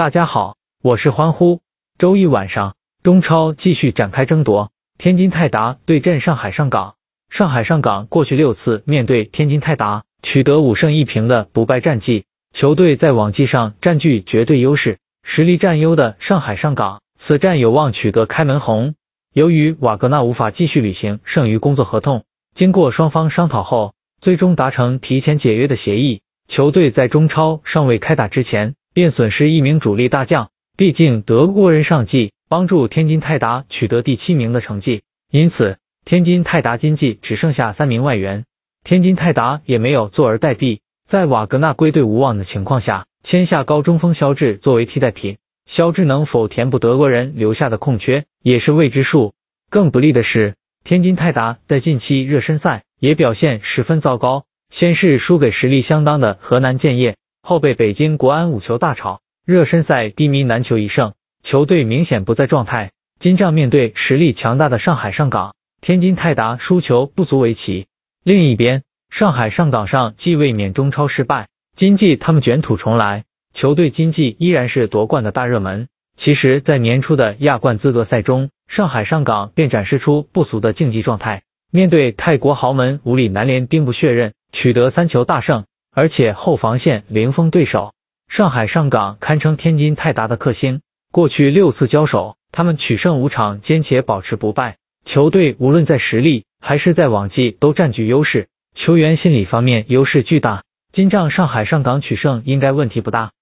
[0.00, 1.60] 大家好，我是欢呼。
[1.98, 6.94] 周一晚上，中超继续展开争夺，天津泰达对阵上海上港。
[7.28, 12.24] 上海上港过去六次面对天津泰达，取得五胜一平的不败战绩，
[12.54, 18.94] 球队在网技上占据绝对优势，实力占优的上海上港，此战有望取得开门红。
[19.34, 22.24] 由于瓦格纳无法继续履行剩余工作合同，
[22.56, 23.92] 经过双方商讨后，
[24.22, 26.22] 最终达成提前解约的协议。
[26.48, 30.48] 球队在中超尚未开打之前，便损失一名主力大将。
[30.76, 38.44] 毕竟德国人上季帮助天津泰达取得第七名的成绩，因此天津泰达今季只剩下三名外援。
[38.82, 45.36] 天津泰达也没有坐而待毙，在瓦格纳归队无望的情况下，签下高中锋肖智作为替代品。
[45.66, 49.34] 肖智能否填补德国人留下的空缺，也是未知数。
[49.70, 54.44] 更不利的是，天津泰达在近期热身赛也表现十分糟糕。
[54.72, 57.16] 先是输给实力相当的河南建业，
[57.50, 62.92] 后被北京国安五球大炒，热身赛低迷难求一胜，球队明显不在状态。
[63.18, 67.88] 今仗面对实力强大的上海上港，天津泰达输球不足为奇。
[68.22, 75.88] 另一边，上海上港上季卫冕中超失败，今季他们卷土重来，球队今季依然是夺冠的大热门。
[76.18, 81.42] 其实，在年初的亚冠资格赛中，上海上港便展示出不俗的竞技状态，
[81.72, 84.34] 面对泰国豪门武里南联兵不血刃。
[84.52, 85.64] 取得三球大胜，
[85.94, 87.92] 而且后防线零封对手。
[88.28, 90.82] 上海上港堪称天津泰达的克星，
[91.12, 94.76] 过去六次交手，他们取胜五场，坚且保持不败。
[95.06, 100.62] 球队无论在实力还是在往绩都占据优势，球员心理方面优势巨大。
[100.92, 103.32] 今仗上海上港取胜应该问题不大。